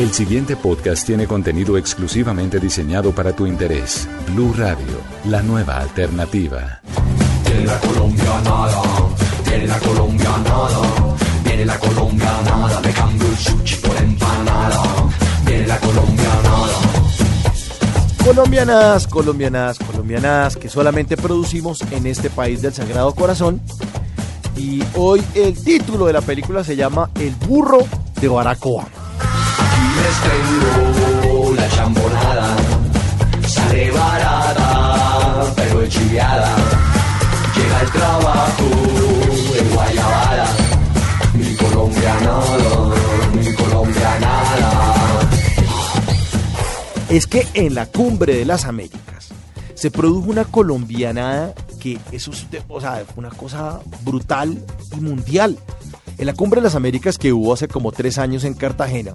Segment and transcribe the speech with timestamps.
[0.00, 4.08] El siguiente podcast tiene contenido exclusivamente diseñado para tu interés.
[4.28, 4.96] Blue Radio,
[5.26, 6.80] la nueva alternativa.
[7.44, 8.82] Viene la colombianada,
[9.44, 10.80] viene la colombianada,
[11.44, 14.82] viene la colombianada, me cambio el sushi por empanada,
[15.44, 16.78] viene la colombianada.
[18.24, 23.60] Colombianas, colombianas, colombianas que solamente producimos en este país del Sagrado Corazón.
[24.56, 27.80] Y hoy el título de la película se llama El burro
[28.18, 28.99] de Barack Obama.
[30.22, 32.56] Tengo la chambonada,
[33.46, 36.56] sale barata, pero chiviada.
[37.56, 38.64] Llega el trabajo
[39.58, 40.46] en Guayabada,
[41.34, 42.94] mi colombianada,
[43.34, 45.30] mi colombianada.
[47.08, 49.30] Es que en la cumbre de las Américas
[49.74, 54.62] se produjo una colombianada que eso es o sea, una cosa brutal
[54.96, 55.58] y mundial.
[56.18, 59.14] En la cumbre de las Américas que hubo hace como tres años en Cartagena,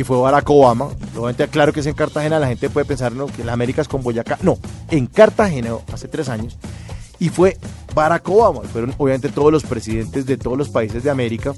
[0.00, 3.44] que fue Barack Obama, obviamente claro que es en Cartagena, la gente puede pensar que
[3.44, 4.56] las Américas con Boyacá, no,
[4.90, 6.56] en Cartagena hace tres años,
[7.18, 7.58] y fue
[7.94, 11.52] Barack Obama, fueron obviamente todos los presidentes de todos los países de América,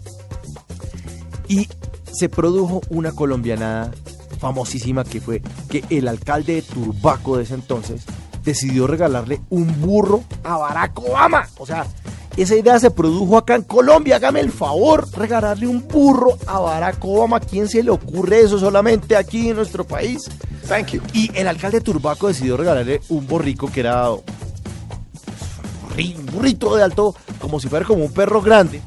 [1.46, 1.68] y
[2.10, 3.92] se produjo una colombianada
[4.40, 5.40] famosísima que fue
[5.70, 8.02] que el alcalde de Turbaco de ese entonces
[8.42, 11.48] decidió regalarle un burro a Barack Obama.
[11.58, 11.86] O sea,
[12.36, 14.16] esa idea se produjo acá en Colombia.
[14.16, 17.36] Hágame el favor, regalarle un burro a Barack Obama.
[17.36, 20.30] ¿A quién se le ocurre eso solamente aquí en nuestro país?
[20.68, 21.02] Thank you.
[21.12, 24.20] Y el alcalde de Turbaco decidió regalarle un borrico que era un
[25.88, 28.80] burri- un burrito de alto, como si fuera como un perro grande.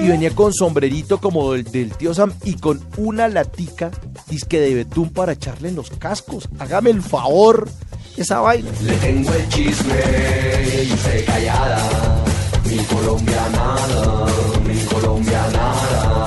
[0.00, 3.90] Y venía con sombrerito como el del tío Sam y con una latica
[4.28, 6.48] disque de betún para echarle en los cascos.
[6.58, 7.68] Hágame el favor,
[8.16, 8.70] esa vaina.
[8.82, 9.94] Le tengo el chisme
[10.84, 12.19] y usted callada,
[12.70, 14.26] mi colombianada,
[14.66, 16.26] mi colombianada.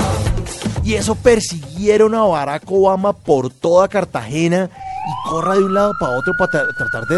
[0.83, 4.69] Y eso persiguieron a Barack Obama por toda Cartagena
[5.05, 7.17] y corra de un lado para otro para tra- tratar de,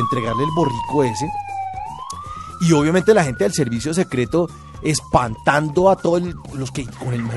[0.00, 1.28] entregarle el borrico ese.
[2.62, 4.48] Y obviamente la gente del servicio secreto
[4.82, 6.22] espantando a todos
[6.54, 7.28] los que con el un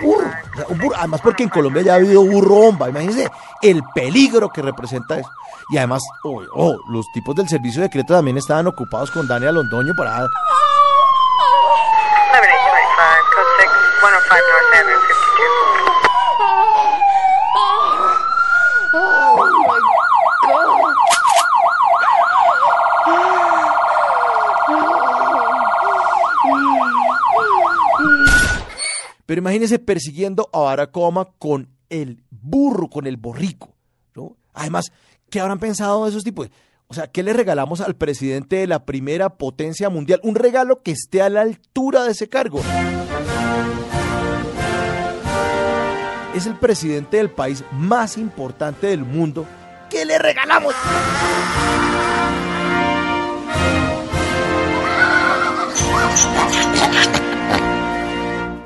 [0.00, 0.26] burro,
[0.68, 0.96] un burro.
[0.98, 2.88] Además porque en Colombia ya ha habido burro bomba.
[2.88, 3.30] Imagínense
[3.62, 5.28] el peligro que representa eso.
[5.70, 6.02] Y además,
[6.90, 10.26] los tipos del servicio secreto también estaban ocupados con Daniel Londoño para
[29.26, 33.74] Pero imagínense persiguiendo a Barack Obama con el burro, con el borrico.
[34.14, 34.36] ¿no?
[34.52, 34.92] Además,
[35.30, 36.50] ¿qué habrán pensado esos tipos?
[36.86, 40.20] O sea, ¿qué le regalamos al presidente de la primera potencia mundial?
[40.22, 42.60] Un regalo que esté a la altura de ese cargo.
[46.34, 49.46] Es el presidente del país más importante del mundo.
[49.88, 50.74] ¿Qué le regalamos?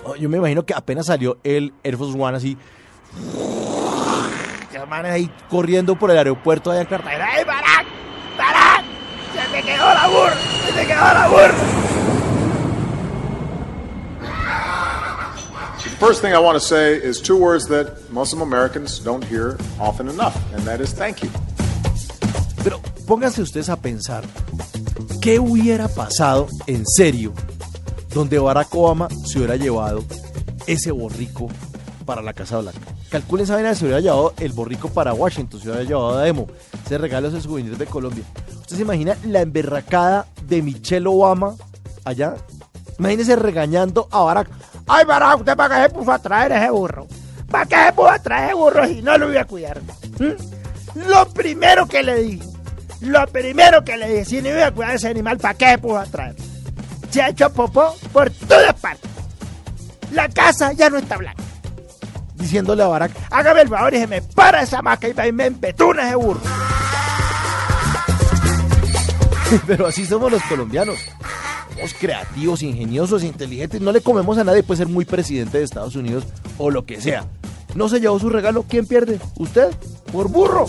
[0.05, 2.57] Oh, Yo me imagino que apenas salió el Air Force One así.
[4.89, 7.37] Van ahí corriendo por el aeropuerto allá en Cartagena.
[7.37, 7.87] ¡Ey, Barack!
[8.39, 8.85] ¡Barack!
[9.35, 10.35] ¡Se te quedó la burra!
[10.67, 11.98] ¡Se te quedó la burra!
[15.99, 20.09] First thing I want to say is two words that Muslim Americans don't hear often
[20.09, 21.31] enough, and that is thank you.
[22.63, 24.25] Pero pónganse ustedes a pensar,
[25.21, 27.33] ¿qué hubiera pasado en serio
[28.13, 30.05] donde Barack Obama se hubiera llevado
[30.67, 31.49] ese borrico
[32.05, 32.81] para la Casa Blanca?
[33.11, 36.47] Calculen esa vaina, se hubiera llevado el borrico para Washington, se hubiera llevado a Demo,
[36.85, 38.25] ese regalo es el souvenir de Colombia.
[38.61, 41.55] ¿Usted se imagina la emberracada de Michelle Obama
[42.05, 42.37] allá?
[42.99, 44.51] Imagínese regañando a Barack.
[44.89, 47.07] Ay, Barack, ¿usted para qué se puso a traer ese burro?
[47.51, 49.81] ¿Para qué se puso a traer ese burro si no lo voy a cuidar?
[50.19, 51.09] ¿Mm?
[51.09, 52.49] Lo primero que le dije,
[53.01, 55.79] lo primero que le dije, si no iba a cuidar ese animal, ¿para qué se
[55.79, 56.35] puso a traer?
[57.11, 59.11] Se ha hecho popó por todas partes.
[60.13, 61.43] La casa ya no está blanca.
[62.35, 66.07] Diciéndole a Barack, hágame el favor y se me para esa maca y me empetuna
[66.07, 66.41] ese burro.
[69.67, 70.99] Pero así somos los colombianos.
[71.79, 73.81] Somos creativos, ingeniosos, inteligentes.
[73.81, 74.65] No le comemos a nadie.
[74.65, 76.25] Puede ser muy presidente de Estados Unidos
[76.59, 77.25] o lo que sea.
[77.77, 79.21] no se llevó su regalo, ¿quién pierde?
[79.37, 79.69] ¿Usted?
[80.11, 80.67] Por burro.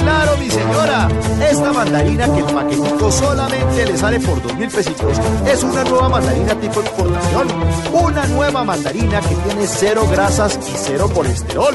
[0.00, 1.08] Claro, mi señora.
[1.48, 6.08] Esta mandarina que el paquetico solamente le sale por dos mil pesitos es una nueva
[6.08, 7.48] mandarina tipo exportación.
[7.92, 11.74] Una nueva mandarina que tiene cero grasas y cero colesterol.